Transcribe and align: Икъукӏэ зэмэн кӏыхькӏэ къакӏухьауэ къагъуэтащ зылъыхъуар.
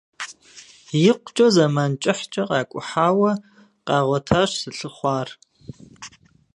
Икъукӏэ 1.09 1.47
зэмэн 1.53 1.91
кӏыхькӏэ 2.01 2.43
къакӏухьауэ 2.49 3.31
къагъуэтащ 3.87 4.51
зылъыхъуар. 4.63 5.29